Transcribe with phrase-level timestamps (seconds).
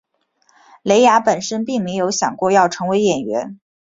[0.81, 3.59] 蕾雅本身并没有想过要成为演员。